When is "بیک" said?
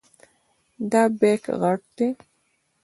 1.19-1.43